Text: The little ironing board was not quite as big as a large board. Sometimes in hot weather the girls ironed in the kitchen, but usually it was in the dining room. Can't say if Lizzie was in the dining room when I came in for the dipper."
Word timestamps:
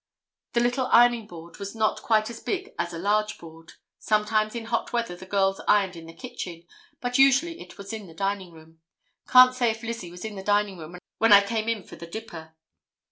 The 0.53 0.61
little 0.61 0.87
ironing 0.87 1.27
board 1.27 1.59
was 1.59 1.75
not 1.75 2.01
quite 2.01 2.31
as 2.31 2.39
big 2.39 2.73
as 2.79 2.91
a 2.91 2.97
large 2.97 3.37
board. 3.37 3.73
Sometimes 3.99 4.55
in 4.55 4.65
hot 4.65 4.91
weather 4.91 5.15
the 5.15 5.27
girls 5.27 5.61
ironed 5.67 5.95
in 5.95 6.07
the 6.07 6.13
kitchen, 6.15 6.63
but 7.01 7.19
usually 7.19 7.61
it 7.61 7.77
was 7.77 7.93
in 7.93 8.07
the 8.07 8.15
dining 8.15 8.51
room. 8.51 8.79
Can't 9.29 9.53
say 9.53 9.69
if 9.69 9.83
Lizzie 9.83 10.09
was 10.09 10.25
in 10.25 10.35
the 10.35 10.41
dining 10.43 10.79
room 10.79 10.97
when 11.19 11.31
I 11.31 11.45
came 11.45 11.69
in 11.69 11.83
for 11.83 11.97
the 11.97 12.07
dipper." 12.07 12.55